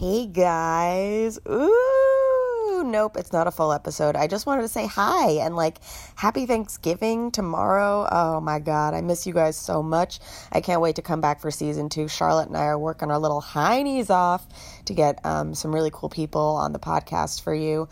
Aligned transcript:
Hey 0.00 0.24
guys. 0.24 1.38
Ooh, 1.46 2.82
nope, 2.86 3.18
it's 3.18 3.34
not 3.34 3.46
a 3.46 3.50
full 3.50 3.70
episode. 3.70 4.16
I 4.16 4.28
just 4.28 4.46
wanted 4.46 4.62
to 4.62 4.68
say 4.68 4.86
hi 4.86 5.32
and 5.32 5.54
like 5.56 5.76
happy 6.14 6.46
Thanksgiving 6.46 7.30
tomorrow. 7.30 8.08
Oh 8.10 8.40
my 8.40 8.60
god, 8.60 8.94
I 8.94 9.02
miss 9.02 9.26
you 9.26 9.34
guys 9.34 9.58
so 9.58 9.82
much. 9.82 10.18
I 10.52 10.62
can't 10.62 10.80
wait 10.80 10.96
to 10.96 11.02
come 11.02 11.20
back 11.20 11.42
for 11.42 11.50
season 11.50 11.90
two. 11.90 12.08
Charlotte 12.08 12.48
and 12.48 12.56
I 12.56 12.64
are 12.64 12.78
working 12.78 13.10
our 13.10 13.18
little 13.18 13.42
heinies 13.42 14.08
off 14.08 14.46
to 14.86 14.94
get 14.94 15.22
um, 15.26 15.54
some 15.54 15.74
really 15.74 15.90
cool 15.92 16.08
people 16.08 16.56
on 16.56 16.72
the 16.72 16.78
podcast 16.78 17.42
for 17.42 17.54
you. 17.54 17.86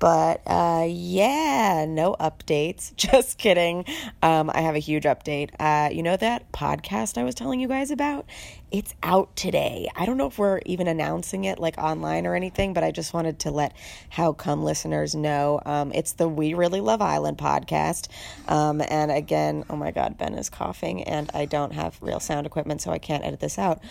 But 0.00 0.40
uh, 0.46 0.86
yeah, 0.88 1.84
no 1.86 2.16
updates. 2.18 2.96
Just 2.96 3.38
kidding. 3.38 3.84
Um, 4.22 4.50
I 4.52 4.62
have 4.62 4.74
a 4.74 4.80
huge 4.80 5.04
update. 5.04 5.50
Uh, 5.60 5.90
you 5.92 6.02
know 6.02 6.16
that 6.16 6.50
podcast 6.52 7.18
I 7.18 7.22
was 7.22 7.34
telling 7.34 7.60
you 7.60 7.68
guys 7.68 7.90
about? 7.90 8.26
It's 8.70 8.94
out 9.02 9.36
today. 9.36 9.88
I 9.94 10.06
don't 10.06 10.16
know 10.16 10.26
if 10.26 10.38
we're 10.38 10.60
even 10.64 10.88
announcing 10.88 11.44
it 11.44 11.58
like 11.58 11.76
online 11.76 12.26
or 12.26 12.34
anything, 12.34 12.72
but 12.72 12.82
I 12.82 12.92
just 12.92 13.12
wanted 13.12 13.40
to 13.40 13.50
let 13.50 13.76
How 14.08 14.32
Cum 14.32 14.64
listeners 14.64 15.14
know. 15.14 15.60
Um, 15.66 15.92
it's 15.92 16.12
the 16.12 16.28
We 16.28 16.54
Really 16.54 16.80
Love 16.80 17.02
Island 17.02 17.36
podcast. 17.36 18.08
Um, 18.48 18.80
and 18.88 19.10
again, 19.10 19.64
oh 19.68 19.76
my 19.76 19.90
God, 19.90 20.16
Ben 20.16 20.34
is 20.34 20.48
coughing, 20.48 21.02
and 21.02 21.30
I 21.34 21.44
don't 21.44 21.72
have 21.72 21.98
real 22.00 22.20
sound 22.20 22.46
equipment, 22.46 22.80
so 22.80 22.90
I 22.90 22.98
can't 22.98 23.24
edit 23.24 23.40
this 23.40 23.58
out. 23.58 23.82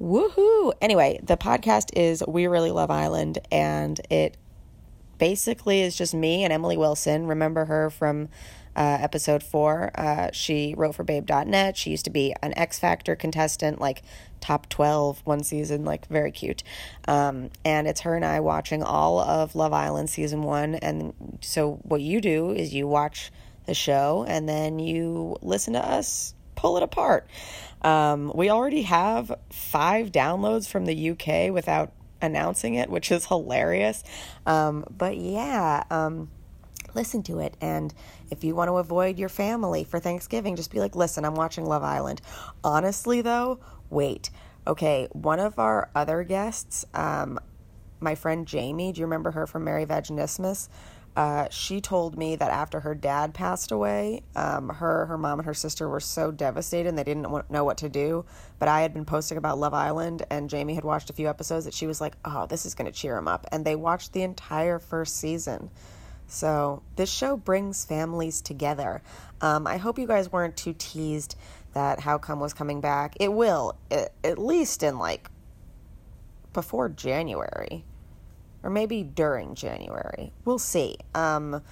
Woohoo! 0.00 0.72
Anyway, 0.82 1.20
the 1.22 1.36
podcast 1.36 1.96
is 1.96 2.22
We 2.26 2.48
Really 2.48 2.72
Love 2.72 2.90
Island, 2.90 3.38
and 3.52 3.98
it 4.10 4.36
basically 5.18 5.82
is 5.82 5.96
just 5.96 6.14
me 6.14 6.44
and 6.44 6.52
Emily 6.52 6.76
Wilson. 6.76 7.26
Remember 7.26 7.64
her 7.64 7.90
from 7.90 8.28
uh, 8.76 8.98
episode 9.00 9.42
four? 9.42 9.90
Uh, 9.94 10.30
she 10.32 10.74
wrote 10.76 10.94
for 10.94 11.04
Babe.net. 11.04 11.76
She 11.76 11.90
used 11.90 12.04
to 12.04 12.10
be 12.10 12.34
an 12.42 12.56
X 12.56 12.78
Factor 12.78 13.16
contestant, 13.16 13.80
like 13.80 14.02
top 14.40 14.68
12 14.68 15.22
one 15.24 15.42
season, 15.42 15.84
like 15.84 16.06
very 16.08 16.30
cute. 16.30 16.62
Um, 17.06 17.50
and 17.64 17.86
it's 17.86 18.00
her 18.02 18.14
and 18.14 18.24
I 18.24 18.40
watching 18.40 18.82
all 18.82 19.20
of 19.20 19.54
Love 19.54 19.72
Island 19.72 20.10
season 20.10 20.42
one. 20.42 20.74
And 20.76 21.38
so 21.40 21.80
what 21.82 22.00
you 22.00 22.20
do 22.20 22.50
is 22.50 22.74
you 22.74 22.86
watch 22.86 23.30
the 23.66 23.74
show 23.74 24.24
and 24.28 24.48
then 24.48 24.78
you 24.78 25.36
listen 25.40 25.72
to 25.72 25.86
us 25.86 26.34
pull 26.54 26.76
it 26.76 26.82
apart. 26.82 27.26
Um, 27.82 28.32
we 28.34 28.48
already 28.48 28.82
have 28.82 29.32
five 29.50 30.10
downloads 30.10 30.66
from 30.66 30.86
the 30.86 31.10
UK 31.10 31.52
without 31.52 31.92
announcing 32.24 32.74
it, 32.74 32.90
which 32.90 33.12
is 33.12 33.26
hilarious. 33.26 34.02
Um, 34.46 34.84
but 34.90 35.16
yeah, 35.16 35.84
um, 35.90 36.30
listen 36.94 37.22
to 37.24 37.38
it. 37.40 37.56
And 37.60 37.92
if 38.30 38.44
you 38.44 38.54
want 38.54 38.68
to 38.68 38.78
avoid 38.78 39.18
your 39.18 39.28
family 39.28 39.84
for 39.84 40.00
Thanksgiving, 40.00 40.56
just 40.56 40.70
be 40.70 40.80
like, 40.80 40.96
listen, 40.96 41.24
I'm 41.24 41.34
watching 41.34 41.66
Love 41.66 41.82
Island. 41.82 42.20
Honestly, 42.62 43.20
though, 43.20 43.60
wait. 43.90 44.30
Okay, 44.66 45.08
one 45.12 45.40
of 45.40 45.58
our 45.58 45.90
other 45.94 46.24
guests, 46.24 46.86
um, 46.94 47.38
my 48.00 48.14
friend 48.14 48.46
Jamie, 48.46 48.92
do 48.92 49.00
you 49.00 49.06
remember 49.06 49.32
her 49.32 49.46
from 49.46 49.64
Mary 49.64 49.84
Vaginismus? 49.84 50.68
Uh, 51.16 51.48
she 51.48 51.80
told 51.80 52.18
me 52.18 52.34
that 52.34 52.50
after 52.50 52.80
her 52.80 52.94
dad 52.94 53.32
passed 53.34 53.70
away, 53.70 54.22
um, 54.34 54.68
her, 54.68 55.06
her 55.06 55.16
mom, 55.16 55.38
and 55.38 55.46
her 55.46 55.54
sister 55.54 55.88
were 55.88 56.00
so 56.00 56.32
devastated 56.32 56.88
and 56.88 56.98
they 56.98 57.04
didn't 57.04 57.50
know 57.50 57.64
what 57.64 57.78
to 57.78 57.88
do. 57.88 58.24
But 58.58 58.68
I 58.68 58.80
had 58.80 58.92
been 58.92 59.04
posting 59.04 59.38
about 59.38 59.58
Love 59.58 59.74
Island, 59.74 60.24
and 60.28 60.50
Jamie 60.50 60.74
had 60.74 60.84
watched 60.84 61.10
a 61.10 61.12
few 61.12 61.28
episodes 61.28 61.66
that 61.66 61.74
she 61.74 61.86
was 61.86 62.00
like, 62.00 62.16
"Oh, 62.24 62.46
this 62.46 62.66
is 62.66 62.74
going 62.74 62.90
to 62.90 62.98
cheer 62.98 63.14
them 63.14 63.28
up." 63.28 63.46
And 63.52 63.64
they 63.64 63.76
watched 63.76 64.12
the 64.12 64.22
entire 64.22 64.80
first 64.80 65.16
season. 65.16 65.70
So 66.26 66.82
this 66.96 67.10
show 67.10 67.36
brings 67.36 67.84
families 67.84 68.40
together. 68.40 69.02
Um, 69.40 69.66
I 69.66 69.76
hope 69.76 69.98
you 69.98 70.06
guys 70.06 70.32
weren't 70.32 70.56
too 70.56 70.74
teased 70.76 71.36
that 71.74 72.00
How 72.00 72.18
Cum 72.18 72.40
was 72.40 72.54
coming 72.54 72.80
back. 72.80 73.14
It 73.20 73.32
will, 73.32 73.76
at 73.90 74.38
least 74.38 74.82
in 74.82 74.98
like 74.98 75.30
before 76.52 76.88
January 76.88 77.84
or 78.64 78.70
maybe 78.70 79.02
during 79.04 79.54
January. 79.54 80.32
We'll 80.44 80.58
see. 80.58 80.96
Um, 81.14 81.62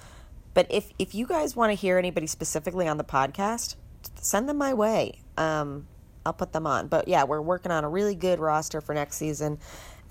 but 0.53 0.67
if 0.69 0.91
if 0.99 1.13
you 1.15 1.25
guys 1.25 1.55
want 1.55 1.71
to 1.71 1.75
hear 1.75 1.97
anybody 1.97 2.27
specifically 2.27 2.87
on 2.87 2.97
the 2.97 3.03
podcast, 3.03 3.75
send 4.15 4.47
them 4.47 4.57
my 4.57 4.73
way. 4.73 5.19
Um, 5.37 5.87
I'll 6.25 6.33
put 6.33 6.53
them 6.53 6.67
on. 6.67 6.87
But 6.87 7.07
yeah, 7.07 7.23
we're 7.23 7.41
working 7.41 7.71
on 7.71 7.83
a 7.83 7.89
really 7.89 8.15
good 8.15 8.39
roster 8.39 8.79
for 8.79 8.93
next 8.93 9.17
season. 9.17 9.59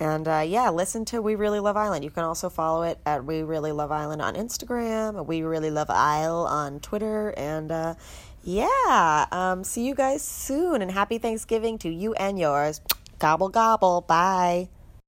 And 0.00 0.26
uh, 0.26 0.44
yeah, 0.44 0.68
listen 0.70 1.04
to 1.06 1.22
We 1.22 1.36
Really 1.36 1.60
Love 1.60 1.76
Island. 1.76 2.02
You 2.02 2.10
can 2.10 2.24
also 2.24 2.50
follow 2.50 2.82
it 2.82 2.98
at 3.06 3.24
We 3.24 3.42
Really 3.42 3.70
Love 3.70 3.92
Island 3.92 4.20
on 4.20 4.34
Instagram, 4.34 5.24
We 5.26 5.42
Really 5.42 5.70
Love 5.70 5.90
Isle 5.90 6.46
on 6.48 6.80
Twitter, 6.80 7.32
and 7.36 7.70
uh, 7.70 7.94
yeah, 8.42 9.26
um, 9.30 9.62
see 9.62 9.86
you 9.86 9.94
guys 9.94 10.22
soon. 10.22 10.82
And 10.82 10.90
happy 10.90 11.18
Thanksgiving 11.18 11.78
to 11.78 11.88
you 11.88 12.14
and 12.14 12.38
yours. 12.38 12.80
Gobble 13.20 13.48
gobble. 13.48 14.00
Bye. 14.00 14.68